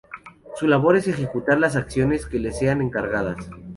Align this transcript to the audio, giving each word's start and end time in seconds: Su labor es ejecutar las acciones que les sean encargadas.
Su 0.55 0.65
labor 0.67 0.95
es 0.95 1.07
ejecutar 1.07 1.59
las 1.59 1.75
acciones 1.75 2.25
que 2.25 2.39
les 2.39 2.57
sean 2.57 2.81
encargadas. 2.81 3.37